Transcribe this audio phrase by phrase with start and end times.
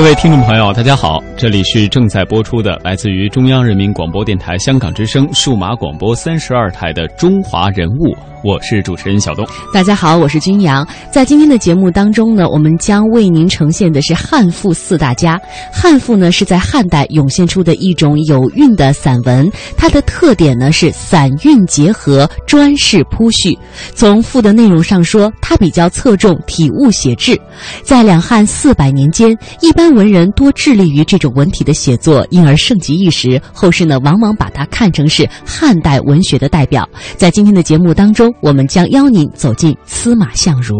[0.00, 8.06] 各位听众朋友，大家好，这里是正在播出的来自于中央人民广播电台香港之声数码广播三十二台的《中华人物》，
[8.42, 9.46] 我是主持人小东。
[9.74, 10.88] 大家好，我是君阳。
[11.12, 15.38] 在今天的节目当中呢，我们将为您呈现的是汉赋四大家。
[15.70, 23.56] 汉赋呢是在汉代涌现出的一种有韵的散文，它的特点呢是散韵结合，专事铺叙。
[23.94, 27.38] 从赋的内容上说，它比较侧重体物写志。
[27.82, 33.40] 在两汉四百年间，一般文人多致力于这种文体的写作，因而盛极一时。
[33.52, 36.88] 后世呢，往往把它看成是汉代文学的代表。
[37.16, 40.76] 在今天的节目当中，我们将邀您走进司马相如。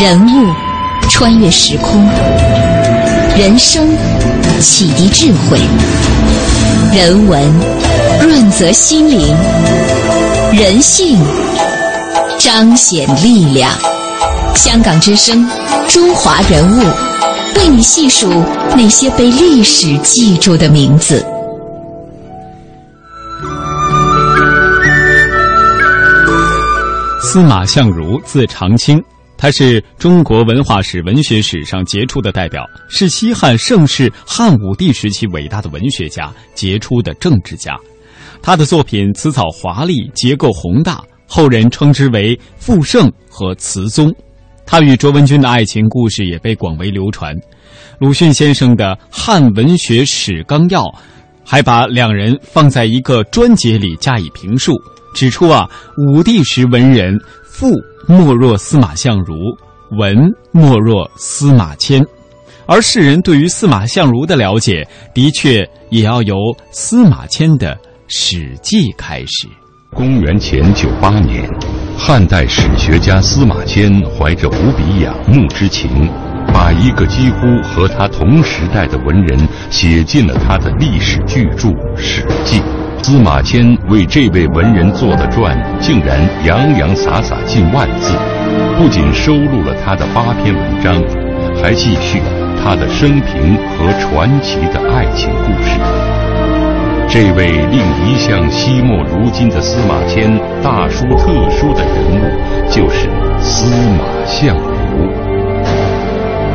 [0.00, 0.54] 人物
[1.08, 2.06] 穿越时空，
[3.36, 3.88] 人生
[4.60, 5.58] 启迪智慧，
[6.96, 7.42] 人文
[8.22, 9.34] 润泽心灵，
[10.52, 11.18] 人性
[12.38, 13.70] 彰显力量。
[14.54, 15.46] 香港之声，
[15.88, 16.82] 中华人物。
[17.56, 18.28] 为你细数
[18.76, 21.24] 那些被历史记住的名字。
[27.20, 29.02] 司马相如，字长卿，
[29.38, 37.74] 他是中国文化史、文学史上杰出的代表，是西汉盛世汉武帝时期伟大的文学家、杰出的政治家。
[38.42, 44.12] 他的作品词藻华丽，结构宏大，后人称之为“赋圣”和“词宗”。
[44.72, 47.36] 他与卓文君的爱情故事也被广为流传。
[47.98, 50.84] 鲁迅先生的《汉文学史纲要》
[51.44, 54.72] 还把两人放在一个专节里加以评述，
[55.14, 57.14] 指出啊，武帝时文人
[57.44, 57.70] 赋
[58.08, 59.34] 莫若司马相如，
[59.98, 60.16] 文
[60.52, 62.02] 莫若司马迁，
[62.64, 66.34] 而世人对于司马相如的了解，的确也要由
[66.70, 67.74] 司马迁的
[68.08, 69.46] 《史记》开始。
[69.90, 71.46] 公元前九八年。
[72.04, 76.10] 汉代史学家司马迁怀着无比仰慕之情，
[76.52, 79.38] 把一个几乎和他同时代的文人
[79.70, 82.60] 写进了他的历史巨著《史记》。
[83.04, 88.12] 司马迁为这位文人做的传，竟然洋洋洒洒近万字，
[88.76, 91.00] 不仅收录了他的八篇文章，
[91.62, 92.20] 还记叙
[92.60, 96.61] 他的生平和传奇的爱情故事。
[97.12, 103.06] 这位令一向惜墨如金的司马迁大书特书的人物，就是
[103.38, 103.66] 司
[103.98, 105.12] 马相如。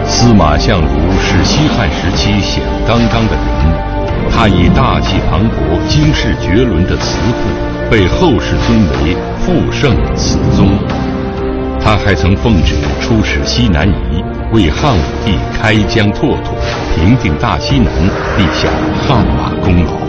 [0.03, 10.69] 司马相如是西汉时期响当当的人物，他以大气磅礴、惊世绝伦的词赋，被后世尊为“赋圣词宗”。
[11.79, 16.55] 他还曾奉旨出使西南夷，为汉武帝开疆拓土、
[16.95, 17.93] 平定大西南
[18.39, 18.67] 立下
[19.07, 20.06] 汗马功劳。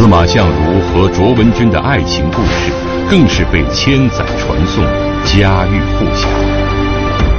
[0.00, 2.72] 司马相如和卓文君的爱情故事，
[3.10, 4.82] 更是被千载传颂，
[5.26, 6.26] 家喻户晓。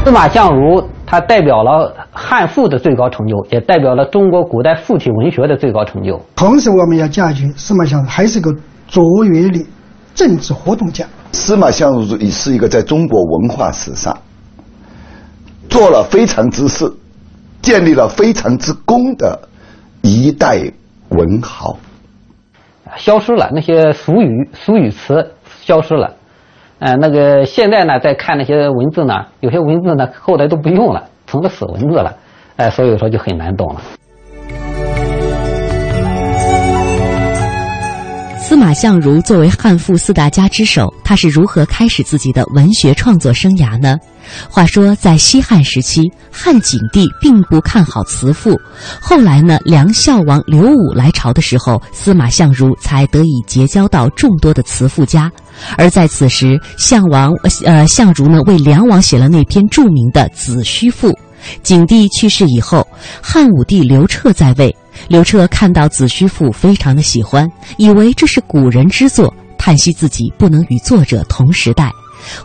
[0.05, 6.21] 司马相如，他代表了汉赋的最高成就，也代表了中国古代赋体文学的最高成就。
[6.35, 8.55] 同时，我们要加军司马相如还是个
[8.87, 9.65] 卓越的
[10.13, 11.03] 政治活动家。
[11.31, 14.15] 司马相如也是一个在中国文化史上
[15.67, 16.93] 做了非常之事、
[17.59, 19.49] 建立了非常之功的
[20.03, 20.71] 一代
[21.09, 21.75] 文豪。
[22.97, 26.13] 消失了，那些俗语俗语词消失了，
[26.79, 32.15] 呃，那个现在呢，在看那些文字呢，有些文字呢，后来都不用了，成了死文字了，
[32.57, 33.81] 哎，所以说就很难懂了。
[38.51, 43.95] 司马相如作为汉赋四大家之首，他是如何开始自己的文学创作生涯呢？
[44.49, 48.59] 话说，在西汉时期，汉景帝并不看好词赋。
[48.99, 55.31] 后来呢，梁孝王刘武来朝的时候，司马相如才得以结交到众多的词赋家。
[55.77, 57.31] 而在此时，相王
[57.63, 61.07] 呃相如呢，为梁王写了那篇著名的《子虚赋》。
[61.63, 62.85] 景帝去世以后，
[63.21, 64.75] 汉武帝刘彻在位。
[65.07, 67.47] 刘彻看到《子虚赋》，非常的喜欢，
[67.77, 71.91] 以为这是古人之作，叹息自己不能与作者同时代。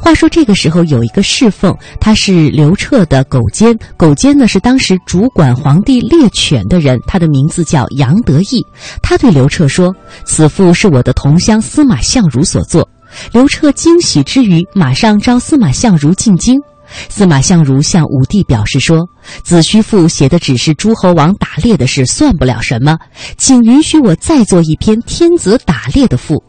[0.01, 3.79] 话说这个时候有一个侍奉，他是刘彻的狗监。
[3.95, 8.65] 狗监呢是当时主管皇帝猎犬的人，他的名字叫杨得意。
[9.03, 9.95] 他对刘彻说
[10.25, 12.89] ：“此赋是我的同乡司马相如所作。”
[13.33, 16.59] 刘彻惊喜之余，马上召司马相如进京。
[17.09, 19.09] 司马相如向武帝表示说
[19.45, 22.97] ：“子虚赋写的只是诸侯王打猎的事，算不了什么，
[23.37, 26.43] 请允许我再做一篇天子打猎的赋。”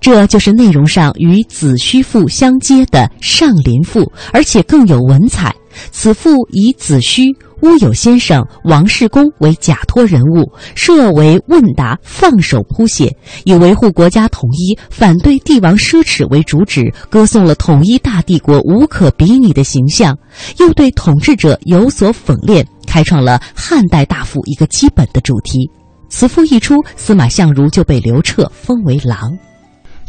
[0.00, 4.00] 这就是内容上与子虚赋相接的《上林赋》，
[4.32, 5.54] 而且更有文采。
[5.92, 7.28] 此赋以子虚、
[7.62, 20.18] 乌有先生、王世公为假托人物，设为问答，放手谱写，以维护国家统一、反对帝王奢侈为主旨，歌颂了统一大帝国无可比拟的形象，
[20.58, 25.70] 又对统治者有所讽练，开创了汉代大赋一个基本的主题。
[26.08, 29.30] 此赋一出，司马相如就被刘彻封为郎。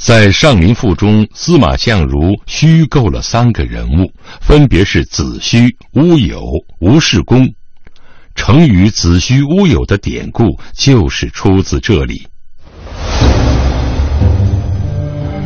[0.04, 4.12] 在《上林赋》中，司马相如虚构了三个人物，
[4.42, 6.42] 分别是子虚、乌有、
[6.80, 7.48] 吴世公。
[8.34, 12.26] 成语“子虚乌有”的典故就是出自这里。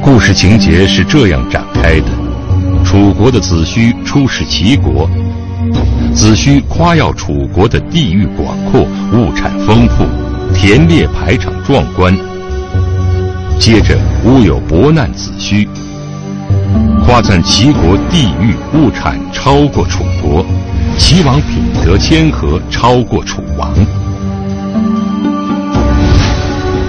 [0.01, 2.07] 故事情节是这样展开的：
[2.85, 5.09] 楚国的子虚出使齐国，
[6.13, 10.05] 子虚夸耀楚国的地域广阔、物产丰富、
[10.55, 12.34] 田猎排场壮观。
[13.57, 15.67] 接着，乌有伯难子虚，
[17.03, 20.45] 夸赞齐国地域物产超过楚国，
[20.97, 23.73] 齐王品德谦和超过楚王。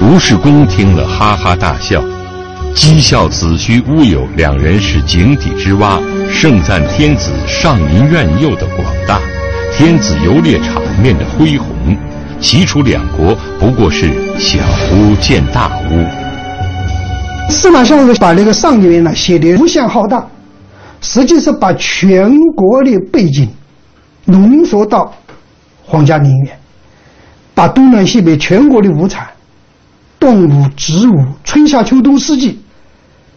[0.03, 2.03] 吴世公听了哈哈大笑，
[2.75, 5.99] 讥笑子虚乌有两人是井底之蛙，
[6.31, 9.19] 盛赞天子上林苑囿的广大，
[9.73, 11.97] 天子游猎场面的恢宏，
[12.39, 14.59] 齐楚两国不过是小
[14.93, 16.26] 巫见大巫。
[17.49, 20.27] 司马相如把那个上里面呢写的无限浩大，
[21.01, 23.49] 实际是把全国的背景
[24.25, 25.13] 浓缩到
[25.85, 26.59] 皇家陵园，
[27.55, 29.27] 把东南西北全国的物产、
[30.19, 31.13] 动物、植物、
[31.45, 32.61] 春夏秋冬四季，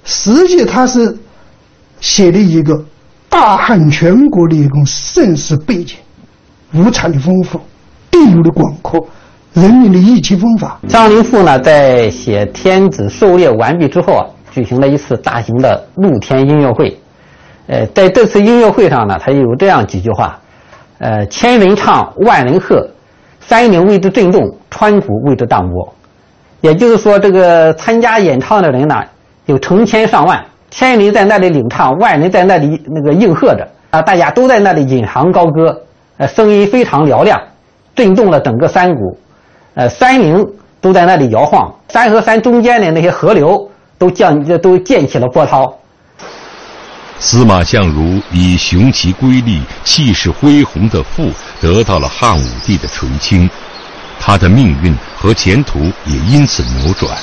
[0.03, 1.17] 实际他是
[2.01, 2.85] 写的一个
[3.29, 5.95] 大汉全国的一种盛世背景，
[6.73, 7.59] 物产的丰富，
[8.11, 9.07] 地域的广阔。
[9.53, 10.79] 人民的意气风发。
[10.87, 16.97] 张灵甫呢，在写天子狩猎完毕之后啊，举行了一次大型的露天音乐会。
[17.67, 20.39] 呃，在这次音乐会上呢，他有这样几句话：
[20.99, 22.87] 呃，千人唱，万人喝，
[23.39, 25.93] 山岭为之震动，川谷为之荡波。
[26.61, 28.95] 也就是说，这个参加演唱的人呢，
[29.45, 35.81] 有成千上万，千人在那里领唱，万人在那里那个应和着啊，大家都在那里引吭高歌，
[36.17, 37.39] 呃，声音非常嘹亮，
[37.95, 39.17] 震动了整个山谷。
[39.75, 40.45] 呃，山林
[40.81, 45.73] 都在那里摇晃，山和山中间的那些河流都降，都溅起了波涛。
[47.19, 51.29] 司马相如以雄奇瑰丽、气势恢宏的赋
[51.59, 53.49] 得到了汉武帝的垂青，
[54.19, 57.17] 他的命运和前途也因此扭转。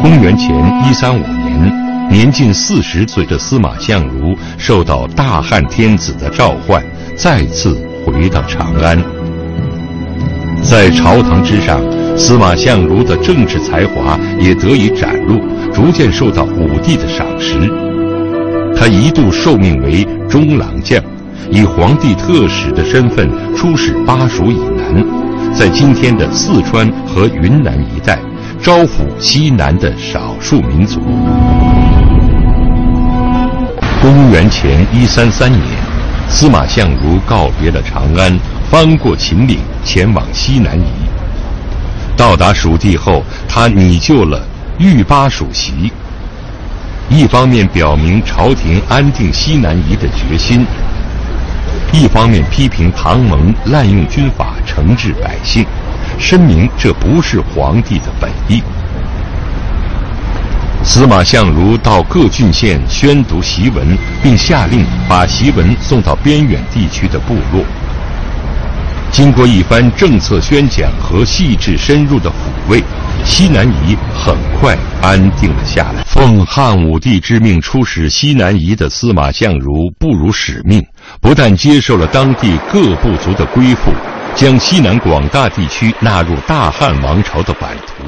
[0.00, 0.50] 公元前
[0.88, 6.82] 一三五年，年近四十岁的司马相如受到大汉天子的召唤，
[7.14, 9.17] 再次回到长安。
[10.68, 11.80] 在朝堂之上，
[12.14, 15.40] 司马相如的政治才华也得以展露，
[15.72, 17.58] 逐渐受到武帝的赏识。
[18.76, 21.02] 他一度受命为中郎将，
[21.50, 25.02] 以皇帝特使的身份出使巴蜀以南，
[25.54, 28.18] 在今天的四川和云南一带，
[28.60, 31.00] 招抚西南的少数民族。
[34.02, 35.62] 公元前一三三年，
[36.28, 38.38] 司马相如告别了长安。
[38.70, 40.84] 翻过秦岭，前往西南夷。
[42.16, 44.42] 到达蜀地后，他拟就了
[44.78, 45.90] 御巴蜀檄，
[47.08, 50.66] 一方面表明朝廷安定西南夷的决心，
[51.92, 55.64] 一方面批评唐蒙滥用军法，惩治百姓，
[56.18, 58.62] 声明这不是皇帝的本意。
[60.84, 67.64] 司马相如到各郡县宣读檄文，并下令把檄文送到边远地区的部落。
[69.18, 72.80] 经过一番政策宣讲和细致深入的抚慰，
[73.24, 76.04] 西南夷很快安定了下来。
[76.04, 80.80] 奉汉武帝之命出使西南夷的司马相如不辱使命，
[81.20, 83.90] 不但接受了当地各部族的归附，
[84.36, 88.04] 将西南广大地区纳入大汉王朝的版图。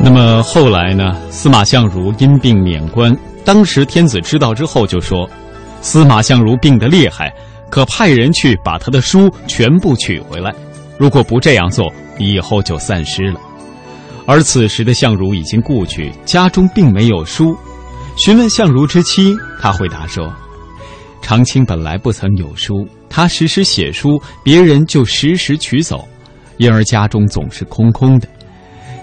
[0.00, 1.14] 那么后来呢？
[1.30, 5.30] 司马相如因病免官，当时天子知道之后就说。
[5.80, 7.32] 司马相如病得厉害，
[7.70, 10.54] 可派人去把他的书全部取回来。
[10.98, 13.40] 如果不这样做，以后就散失了。
[14.26, 17.56] 而此时的相如已经故去，家中并没有书。
[18.16, 20.34] 询问相如之妻，他回答说
[21.22, 26.06] ：“长青本来不曾有书，他时时写书，别人就时时取走，
[26.56, 28.28] 因而家中总是空空的。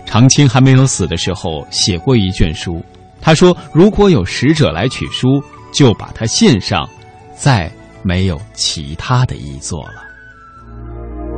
[0.05, 2.83] 长青还没有死的时候，写过一卷书。”
[3.21, 5.41] 他说：“如果有使者来取书，
[5.75, 6.89] 就把它献上，
[7.37, 7.69] 再
[8.01, 10.03] 没有其他的一座了。”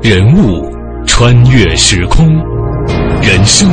[0.04, 0.72] 人物
[1.08, 2.28] 穿越时空，
[3.22, 3.68] 人生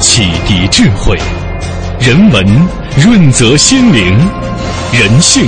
[0.00, 1.16] 启迪智慧，
[2.00, 2.44] 人文
[2.96, 4.18] 润泽心灵，
[4.92, 5.44] 人性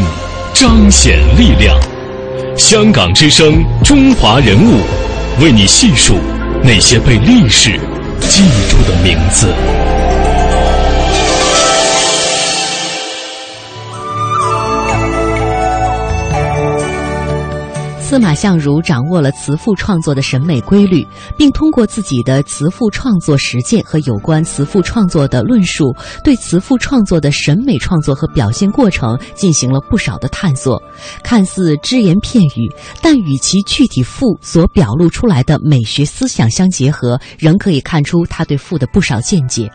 [0.54, 1.76] 彰显力量。
[2.56, 4.80] 香港之声，中华人物，
[5.42, 6.14] 为你细数
[6.62, 7.72] 那些被历史
[8.20, 9.52] 记住的名字。
[18.12, 21.02] 司马相如掌握了词赋创作的审美规律，
[21.34, 30.78] 并通过自己的词赋创作实践和有关词赋创作的论述，对词赋创作的审美创作和表现过程进行了不少的探索。
[31.24, 39.70] 看似只言片语，但与其具体赋所表露出来的美学思想相结合，仍可以看出他对赋的不少见解。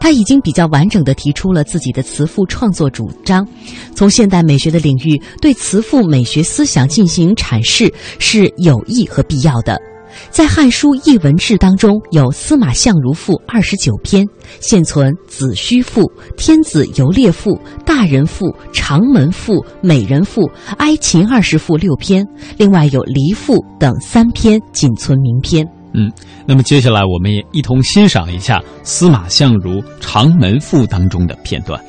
[0.00, 3.46] 他已经比较完整地提出了自己的词赋创作主张，
[3.94, 7.81] 从现代美学的领域对词赋美学思想进行阐释。
[8.18, 9.80] 是有益和必要的。
[10.28, 14.26] 在《汉书·艺文志》当中，有司马相如赋二十九篇，
[14.60, 16.02] 现存《子虚赋》
[16.36, 17.50] 《天子游猎赋》
[17.86, 20.42] 《大人赋》《长门赋》《美人赋》
[20.76, 22.26] 《哀秦二十赋》六篇，
[22.58, 25.66] 另外有《离赋》等三篇，仅存名篇。
[25.94, 26.12] 嗯，
[26.46, 31.82] 那么接下来我们也一同欣赏一下司马相如《长门赋》当中的片段。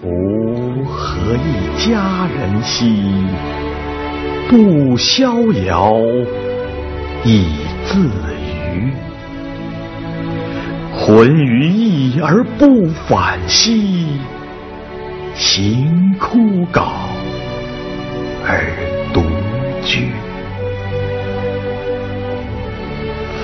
[0.00, 0.06] 夫
[0.86, 2.94] 何以佳人兮？
[4.48, 6.00] 不逍遥，
[7.22, 7.44] 以
[7.84, 7.98] 自
[8.72, 8.90] 娱；
[10.94, 14.06] 浑于逸而不反兮，
[15.34, 16.38] 行枯
[16.72, 16.82] 槁
[18.46, 18.64] 而
[19.12, 19.20] 独
[19.84, 20.08] 居。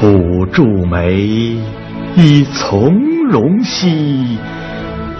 [0.00, 1.58] 抚柱眉
[2.16, 2.90] 以从
[3.28, 4.38] 容兮，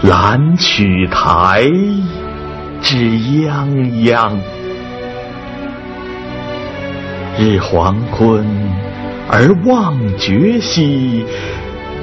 [0.02, 1.68] 揽取台
[2.80, 3.68] 之泱
[4.02, 4.38] 泱。
[7.36, 8.46] 日黄昏
[9.28, 11.26] 而忘绝兮，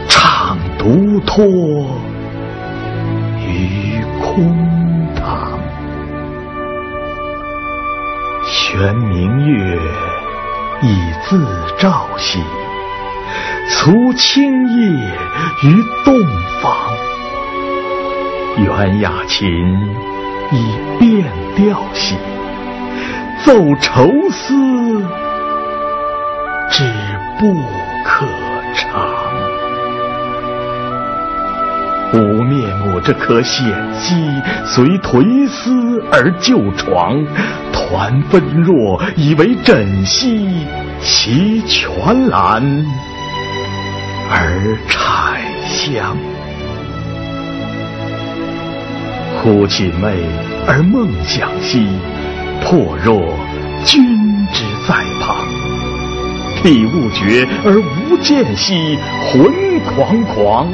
[0.10, 1.46] 怅独托
[3.40, 4.54] 于空
[5.16, 5.58] 堂。
[8.44, 9.80] 悬明月
[10.82, 11.48] 以自
[11.78, 12.40] 照兮，
[13.70, 14.88] 促清夜
[15.64, 16.14] 于洞
[16.62, 16.76] 房。
[18.58, 19.50] 元雅琴
[20.52, 21.24] 以变
[21.56, 22.18] 调兮。
[23.44, 24.54] 奏愁思，
[26.70, 26.84] 之
[27.40, 27.56] 不
[28.06, 28.26] 可
[28.76, 29.02] 长。
[32.14, 33.64] 无面目之可显
[34.00, 34.16] 兮，
[34.66, 37.24] 随颓丝而旧床。
[37.72, 40.68] 团纷若以为枕兮，
[41.02, 42.62] 其全兰
[44.30, 46.16] 而产香。
[49.42, 50.14] 忽寝寐
[50.68, 51.88] 而梦想兮。
[52.62, 53.38] 魄若
[53.84, 55.36] 君之在旁，
[56.62, 59.52] 体悟觉而无间兮，魂
[59.82, 60.68] 惶惶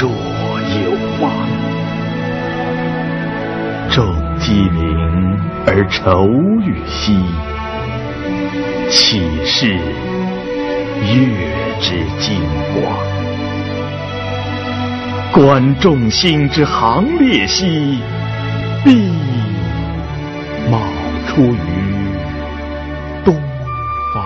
[0.00, 0.10] 若
[0.80, 1.30] 有望。
[3.88, 4.04] 众
[4.40, 6.26] 鸡鸣而愁
[6.60, 7.14] 郁兮，
[8.90, 9.78] 岂是月
[11.80, 12.40] 之精
[12.74, 12.96] 光？
[15.32, 18.00] 观众星之行列兮，
[18.82, 19.25] 必。
[21.36, 21.48] 出于
[23.22, 23.34] 东
[24.14, 24.24] 方。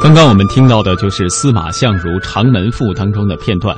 [0.00, 3.76] 刚刚我们听到的就是司马相如《长门赋》当中的片段。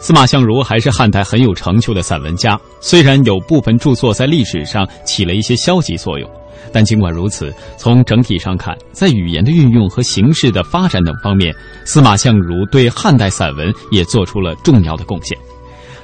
[0.00, 6.28] 司马相如还是汉代很有成就的散文家，虽然有部分著作在历史上起了一些消极作用。
[6.72, 15.36] 但尽管如此，从整体上看，在语言的运用和形式的发展等方面，司马相如对汉代散文也做出了重要的贡献。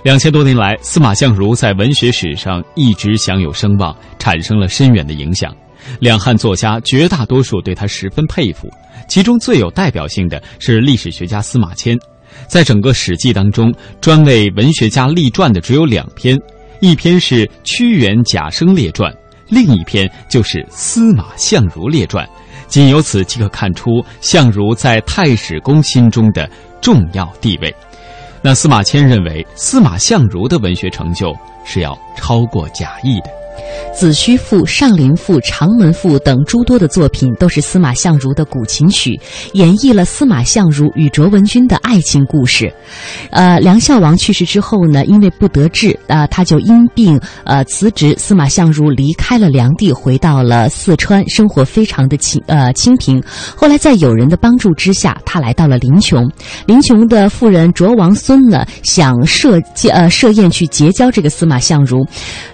[0.02, 5.54] 两千多年来，司马相如在文学史上一直享有声望，产生了深远的影响。
[6.00, 8.68] 两汉作家绝大多数对他十分佩服，
[9.08, 11.96] 其中最有代表性的是历史学家司马迁。
[12.48, 16.36] 在整个《史记》当中，专为文学家立传的只有两篇，
[16.80, 19.12] 一篇是《屈原贾生列传》。
[19.48, 22.26] 另一篇就是《司马相如列传》，
[22.66, 26.48] 仅由此即可看出相如在太史公心中的
[26.80, 27.74] 重要地位。
[28.42, 31.34] 那司马迁认为，司马相如的文学成就
[31.64, 33.30] 是要超过贾谊的。
[33.94, 39.18] 《子虚赋》《上林赋》《长门赋》等诸多的作品都是司马相如的古琴曲，
[39.52, 42.72] 演绎了司马相如与卓文君的爱情故事。
[43.30, 48.14] 呃，梁孝王去世之后呢，因为不得志，啊，他就因病呃辞职。
[48.18, 53.22] 司马相如离开了梁地，回到了四川，生活非常的清呃清贫。
[53.54, 56.28] 后来在友人的帮助之下，他来到了临邛。
[56.66, 59.60] 临邛的妇人卓王孙呢，想设
[59.90, 62.06] 呃设宴去结交这个司马相如。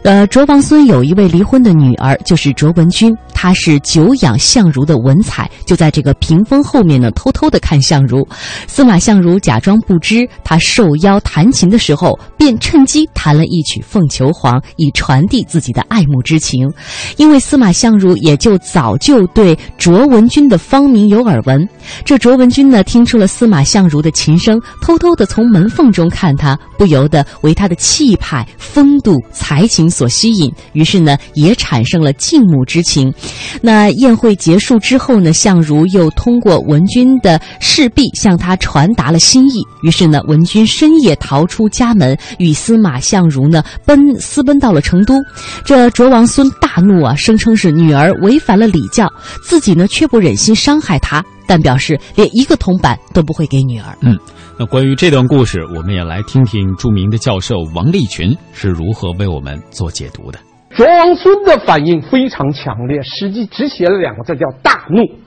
[0.02, 1.22] 呃，卓王孙有一位。
[1.32, 8.26] 离婚的女儿就是卓文君，她是久仰相如的文采，就在这个屏风后面呢，偷偷的看相如。
[8.66, 16.70] 司马相如假装不知，他受邀弹琴的时候，便趁机弹了一曲《凤求凰》，以传递自己的爱慕之情。
[17.16, 21.66] 因为司马相如也就早就对卓文君的芳名有耳闻，
[22.04, 31.16] 这卓文君呢，听出了司马相如的琴声，偷偷的从门缝中看他，不由得为他的气派、风度、才情所吸引，于是呢。
[31.34, 33.12] 也产生了敬慕之情。
[33.60, 39.62] 那宴会结束之后呢，相如又通过文君的侍婢向他传达了心意。
[39.82, 45.14] 于是呢，文君深夜逃出家门，与司马相如呢奔私奔到了成都。
[45.64, 49.10] 这卓王孙大怒啊，声称是女儿违反了礼教，
[49.42, 53.96] 自己呢却不忍心伤害她，但表示连一个铜板都不会给女儿。
[54.00, 54.18] 嗯，
[54.58, 60.38] 那关于这段故事，我们也来听听著名的教授王立群是如何为我们做解读的。
[60.74, 65.18] 卓王孙的反应非常强烈，实际只写了两个字，叫大怒。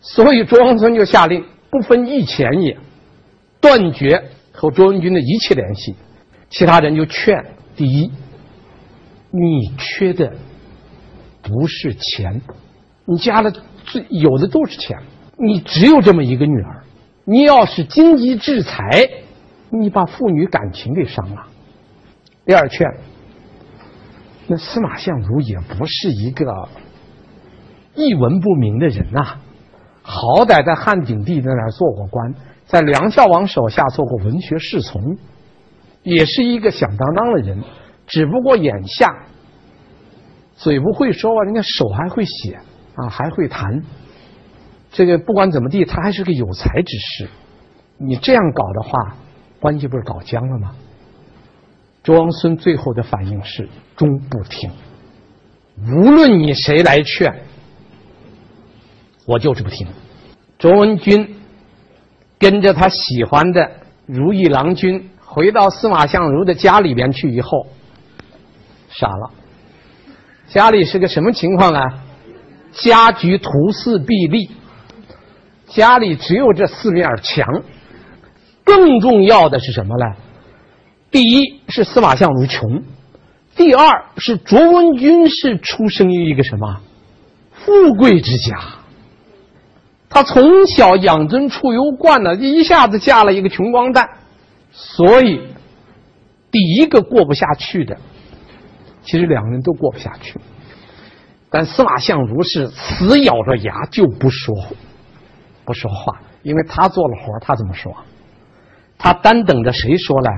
[0.00, 2.76] 所以卓王孙就下令不分一钱也，
[3.60, 5.94] 断绝和卓文君的一切联系。
[6.50, 7.44] 其他人就劝：
[7.76, 8.10] 第一，
[9.30, 10.32] 你缺的
[11.42, 12.40] 不是钱，
[13.06, 13.52] 你家里
[13.84, 14.98] 最有的都是钱，
[15.38, 16.82] 你只有这么一个女儿，
[17.24, 19.08] 你要是经济制裁，
[19.70, 21.46] 你把父女感情给伤了。
[22.44, 22.86] 第二劝。
[24.46, 26.68] 那司马相如也不是一个
[27.94, 29.38] 一文不名的人呐，
[30.02, 32.34] 好歹在汉景帝那儿做过官，
[32.66, 35.16] 在梁孝王手下做过文学侍从，
[36.02, 37.62] 也是一个响当当的人。
[38.06, 39.24] 只不过眼下
[40.56, 42.58] 嘴不会说，人家手还会写
[42.96, 43.82] 啊，还会弹。
[44.92, 47.28] 这个不管怎么地，他还是个有才之士。
[47.96, 49.16] 你这样搞的话，
[49.58, 50.74] 关系不是搞僵了吗？
[52.04, 54.70] 卓王孙最后的反应是终不听，
[55.82, 57.34] 无论你谁来劝，
[59.26, 59.88] 我就是不听。
[60.58, 61.36] 卓文君
[62.38, 63.70] 跟着他喜欢的
[64.04, 67.66] 如意郎君回到司马相如的家里边去以后，
[68.90, 69.30] 傻了。
[70.48, 72.04] 家里是个什么情况啊？
[72.72, 74.50] 家居徒四壁立，
[75.68, 77.62] 家里只有这四面墙。
[78.62, 80.16] 更重要的是什么呢？
[81.14, 82.82] 第一是司马相如穷，
[83.54, 86.80] 第二是卓文君是出生于一个什么
[87.52, 88.58] 富贵之家，
[90.08, 94.08] 他从小养尊处优惯了，一下子嫁了一个穷光蛋，
[94.72, 95.40] 所以
[96.50, 97.96] 第一个过不下去的，
[99.04, 100.40] 其实两个人都过不下去，
[101.48, 104.52] 但司马相如是死咬着牙就不说
[105.64, 107.94] 不说话，因为他做了活他怎么说？
[108.98, 110.28] 他单等着谁说呢？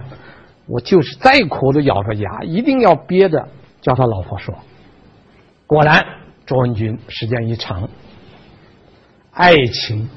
[0.66, 3.48] 我就是再苦都咬着牙，一定要憋着，
[3.80, 4.54] 叫他老婆说。
[5.66, 6.04] 果然，
[6.44, 7.88] 卓文君时间一长，
[9.32, 10.08] 爱情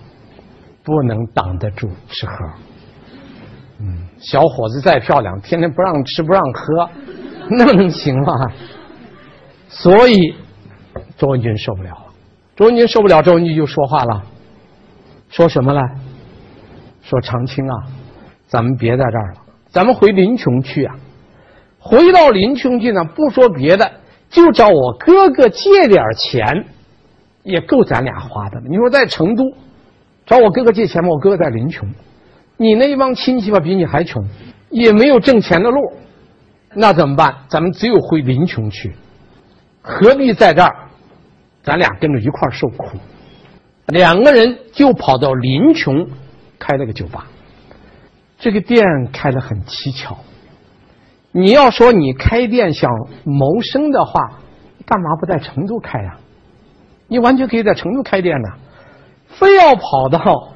[0.83, 2.33] 不能挡得住吃喝。
[3.79, 6.89] 嗯，小伙子再漂亮，天天不让吃不让喝，
[7.49, 8.51] 那能行吗？
[9.69, 10.35] 所以，
[11.17, 12.05] 卓文君受不了了。
[12.55, 14.23] 卓文君受不了，卓文君就说话了，
[15.29, 15.79] 说什么呢？
[17.01, 17.75] 说长青啊，
[18.47, 19.48] 咱们别在这儿了。
[19.71, 20.95] 咱们回临邛去啊！
[21.77, 23.91] 回到临邛去呢，不说别的，
[24.29, 26.65] 就找我哥哥借点钱，
[27.43, 28.63] 也够咱俩花的了。
[28.69, 29.43] 你说在成都
[30.25, 31.09] 找我哥哥借钱吗？
[31.09, 31.87] 我哥哥在临邛，
[32.57, 34.23] 你那一帮亲戚吧，比你还穷，
[34.69, 35.93] 也没有挣钱的路，
[36.73, 37.33] 那怎么办？
[37.47, 38.93] 咱们只有回临邛去，
[39.81, 40.75] 何必在这儿？
[41.61, 42.97] 咱俩跟着一块受苦。
[43.87, 46.07] 两个人就跑到临邛
[46.57, 47.27] 开了个酒吧。
[48.39, 50.17] 这个店开得很蹊跷。
[51.31, 52.89] 你要说你开店想
[53.23, 54.39] 谋生的话，
[54.85, 56.17] 干嘛不在成都开呀？
[57.07, 58.49] 你完全可以在成都开店呢，
[59.27, 60.53] 非要跑到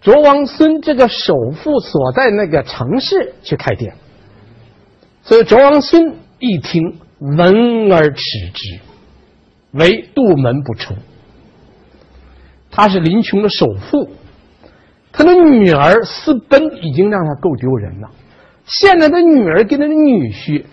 [0.00, 3.94] 卓王孙这个首富所在那个城市去开店。
[5.22, 8.22] 所以卓王孙一听，闻而耻
[8.54, 8.78] 之，
[9.72, 10.94] 唯杜门不出。
[12.70, 14.10] 他是林琼的首富。
[15.16, 18.10] 他的女儿私奔已经让他够丢人了，
[18.66, 20.64] 现在的女儿跟他的女婿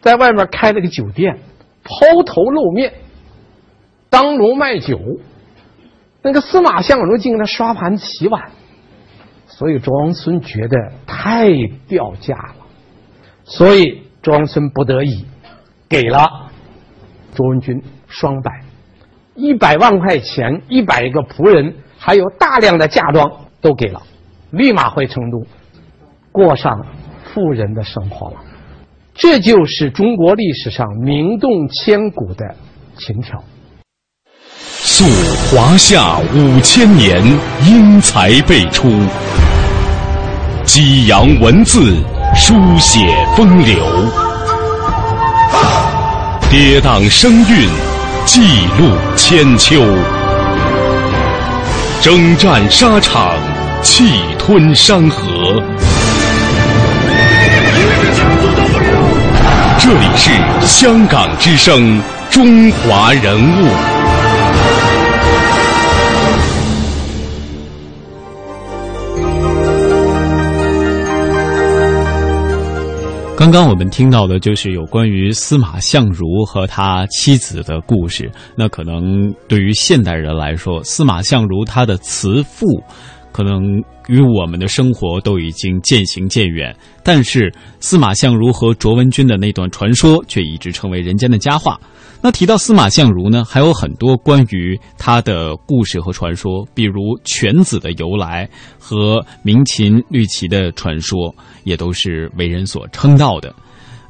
[0.00, 1.38] 在外面开了个酒店，
[1.84, 2.94] 抛头露面，
[4.08, 4.98] 当龙卖酒。
[6.22, 8.50] 那个司马相如竟他刷盘子洗碗，
[9.46, 11.50] 所以周王孙觉得太
[11.86, 12.66] 掉价了，
[13.44, 15.26] 所以周王孙不得已
[15.90, 16.50] 给了
[17.34, 18.62] 周文君双百，
[19.34, 23.30] 一百万块钱，一百个仆人，还有大量的嫁妆。
[23.60, 24.02] 都给了，
[24.50, 25.46] 立马回成都，
[26.32, 26.84] 过上
[27.32, 28.36] 富人的生活了。
[29.14, 32.54] 这就是中国历史上名动千古的
[32.96, 33.42] 秦朝。
[34.82, 35.04] 溯
[35.50, 37.22] 华夏五千年，
[37.66, 38.88] 英才辈出；
[40.64, 42.02] 激扬文字，
[42.34, 43.76] 书写风流；
[46.50, 47.68] 跌宕声韵，
[48.24, 48.40] 记
[48.78, 49.80] 录千秋；
[52.00, 53.34] 征战沙场，
[53.82, 54.04] 气
[54.38, 55.26] 吞山河。
[59.78, 63.68] 这里是香港之声，中华人物。
[73.34, 78.30] 刚刚我们听到的就是有关于司马相如和他妻子的故事。
[78.54, 82.66] 那可能对于现代人来说，司马相如他的慈父，
[83.32, 83.62] 可能
[84.08, 86.74] 与我们的生活都已经渐行渐远。
[87.02, 91.78] 但是司马相如和卓文君的那段传说却一直成为人间的佳话。
[92.22, 98.46] 那提到司马相如呢，还有很多关于他的故事和传说，比如犬子的由来
[98.78, 103.54] 和鸣禽绿旗的传说，也都是为人所称道的。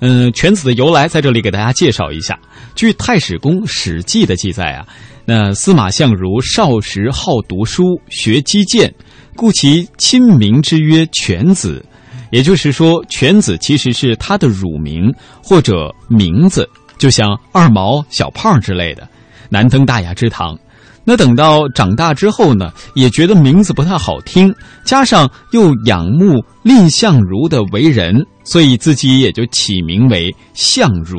[0.00, 2.37] 嗯，犬子的由来在这里给大家介绍一下。
[2.74, 4.85] 据《太史公史记》的记载啊，
[5.24, 8.92] 那司马相如少时好读书，学击剑，
[9.37, 11.85] 故其亲名之曰犬子。
[12.30, 16.68] 也就是说，犬子其实是他的乳名或者名字。
[16.98, 19.09] 就像二毛、小胖之类的，
[19.48, 20.59] 难登大雅之堂。
[21.02, 24.54] 那等到长大之后呢，也觉得名字不太好听，
[24.85, 31.18] 加上又仰慕蔺相如的为人，所以自己也就起名为相如。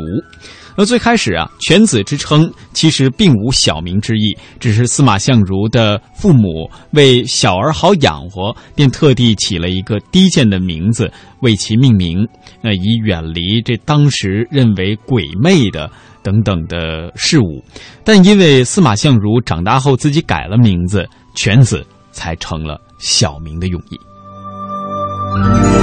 [0.76, 12.28] 那最开始啊，犬子之称其实并无小名之意，只是司马相如的父母为小儿好养活，便特地起了一个低贱的名字为其命名，
[12.62, 15.92] 那以远离这当时认为鬼魅的
[16.24, 17.64] 等等的事物。
[18.04, 25.81] 但因为司马相如长大后自己改了名字，犬子才成了小名的用意。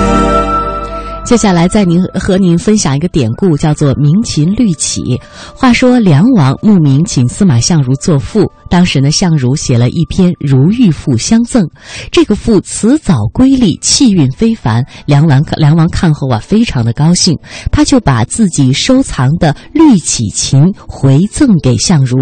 [1.28, 5.20] 接下来，再您和您分享一个典故，叫做“鸣禽绿绮”。
[5.54, 11.68] 话说梁王慕名请司马相如作赋，当时呢，相如写了一篇《如玉赋》相赠。
[12.10, 14.82] 这个赋词藻瑰丽，气韵非凡。
[15.04, 17.38] 梁王梁王看后啊，非常的高兴，
[17.70, 22.16] 他就把自己收藏的绿绮琴回赠给相如。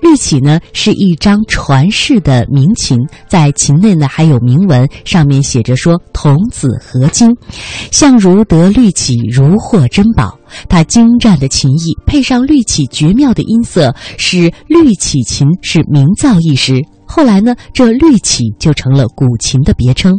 [0.00, 2.96] 绿绮呢，是一张传世的名琴，
[3.26, 7.28] 在琴内呢还有铭文，上面写着说：“童子何金。”
[7.90, 8.44] 相如。
[8.52, 10.38] 得绿绮如获珍宝，
[10.68, 16.82] 它精湛的琴艺配上绿绮绝妙的音色，使绿绮琴是名噪一时。
[17.06, 20.14] 后来呢，这绿绮就成了古琴的别称。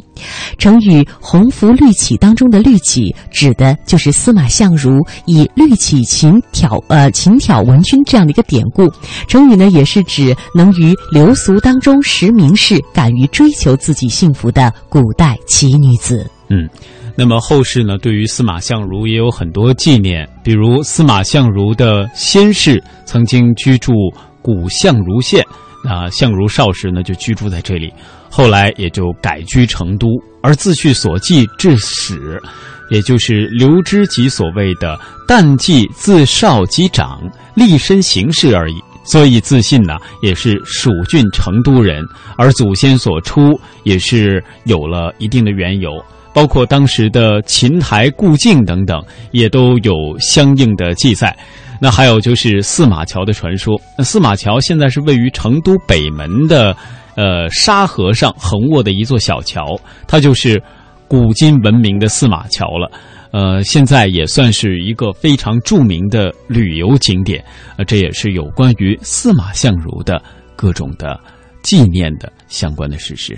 [0.57, 8.91] 成语“鸿福绿绮”当中的绿绮，指的就是司马相如以绿绮琴挑呃琴挑文君这样的一个典故。
[9.27, 16.27] 成语呢，也是指能于流俗当中识名士，敢于追求自己幸福的古代奇女子。
[16.49, 16.67] 嗯。
[17.15, 23.93] 那么后世呢，对于司马相如也有很多纪念，比如司马相如的先世曾经居住
[24.41, 25.45] 古相如县，
[25.84, 27.93] 那相如少时呢就居住在这里，
[28.32, 30.08] 后来也就改居成都，
[30.41, 32.41] 而自叙所记至始，
[32.89, 37.21] 也就是刘知己所谓的“淡记自少及长，
[37.54, 42.04] 立身行事而已”，所以自信呢也是蜀郡成都人，
[42.38, 45.91] 而祖先所出也是有了一定的缘由。
[46.33, 51.35] 包括当时的琴台、故境等等，也都有相应的记载。
[51.79, 53.79] 那还有就是司马桥的传说。
[53.97, 56.75] 那司马桥现在是位于成都北门的，
[57.15, 60.61] 呃沙河上横卧的一座小桥，它就是
[61.07, 62.89] 古今闻名的司马桥了。
[63.31, 67.43] 呃，现在也算是一个非常著名的旅游景点。
[67.77, 70.21] 呃，这也是有关于司马相如的
[70.55, 71.19] 各种的
[71.63, 73.37] 纪念的相关的事实。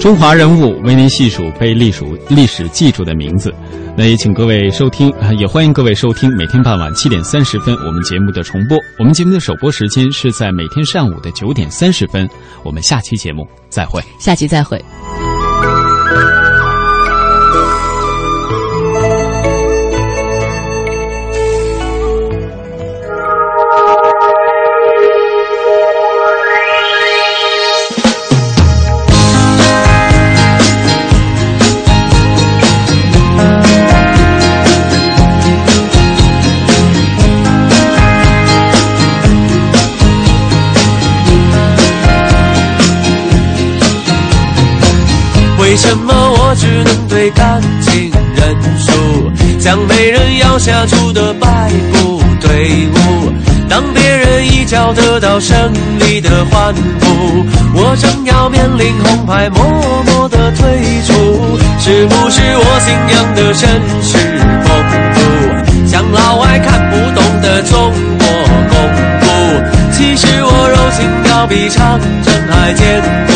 [0.00, 3.54] 中华人物为您细数被历史历史记住的名字，
[3.94, 8.78] 那也请各位收听， 也欢迎各位收听每天傍晚七点三十分我们节目的重播。
[8.98, 12.26] 我们节目的首播时间是在每天上午的九点三十分。
[12.64, 14.82] 我们下期节目再会，下期再会。
[57.90, 59.64] 我正要面临红牌，默
[60.06, 60.62] 默的退
[61.02, 61.58] 出。
[61.80, 63.66] 是不是我信仰的绅
[64.00, 64.70] 士风
[65.12, 65.18] 度，
[65.88, 68.24] 像老外看不懂的中国
[68.70, 68.78] 功
[69.20, 69.26] 夫？
[69.90, 73.32] 其实我柔情要比长城还坚固。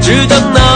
[0.00, 0.69] 只等那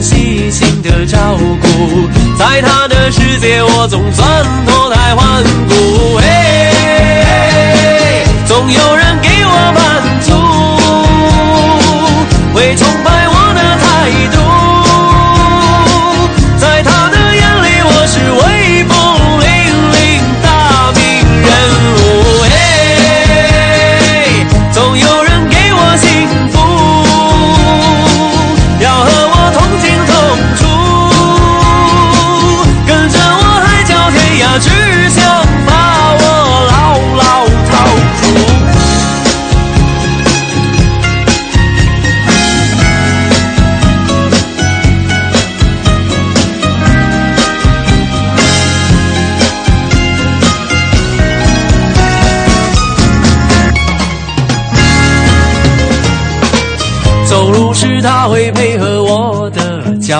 [0.00, 1.66] 细心的照顾，
[2.38, 5.51] 在他的世界，我总算脱胎换骨。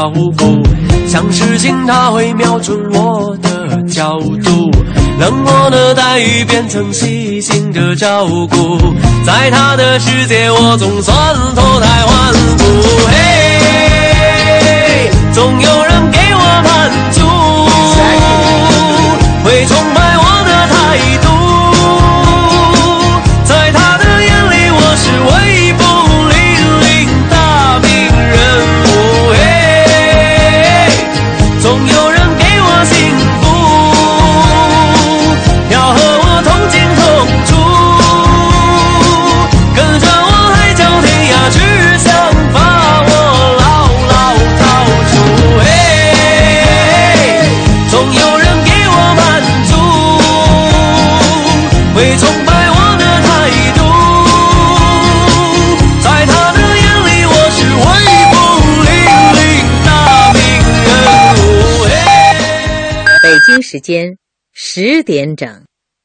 [0.02, 0.60] 脚步，
[1.06, 4.68] 想事情它会瞄准我的角度，
[5.20, 8.78] 冷漠的待遇变成细心的照顾，
[9.24, 11.16] 在他的世界我总算
[11.54, 12.64] 脱胎换骨。
[13.06, 13.31] 嘿，
[63.44, 64.18] 京时间
[64.52, 65.66] 十点整。